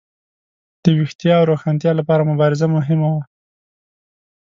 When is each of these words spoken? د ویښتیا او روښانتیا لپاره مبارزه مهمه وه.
د 0.83 0.85
ویښتیا 0.97 1.33
او 1.39 1.47
روښانتیا 1.51 1.91
لپاره 1.99 2.27
مبارزه 2.31 2.67
مهمه 2.75 3.07
وه. 3.13 3.23